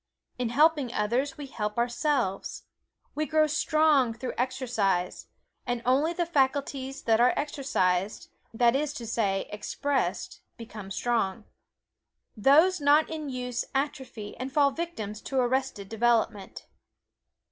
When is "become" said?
10.57-10.89